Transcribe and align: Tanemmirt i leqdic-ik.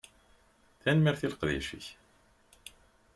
Tanemmirt 0.81 1.21
i 1.25 1.27
leqdic-ik. 1.31 1.87